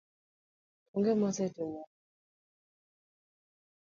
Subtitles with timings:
[0.93, 1.83] Ang'o mosetimore?